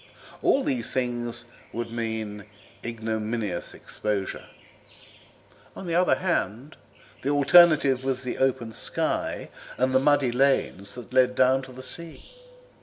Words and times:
All 0.41 0.63
these 0.63 0.91
things 0.91 1.45
would 1.71 1.91
mean 1.91 2.45
ignominious 2.83 3.75
exposure. 3.75 4.45
On 5.75 5.85
the 5.85 5.93
other 5.93 6.15
hand, 6.15 6.75
the 7.21 7.29
alternative 7.29 8.03
was 8.03 8.23
the 8.23 8.39
open 8.39 8.71
sky 8.73 9.51
and 9.77 9.93
the 9.93 9.99
muddy 9.99 10.31
lanes 10.31 10.95
that 10.95 11.13
led 11.13 11.35
down 11.35 11.61
to 11.61 11.71
the 11.71 11.83
sea. 11.83 12.25